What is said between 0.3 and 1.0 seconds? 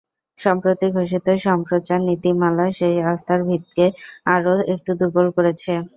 সম্প্রতি